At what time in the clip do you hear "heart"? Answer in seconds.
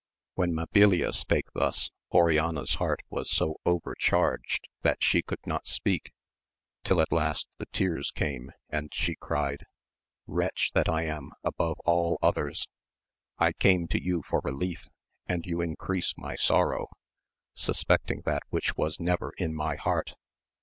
2.81-3.01, 19.75-20.15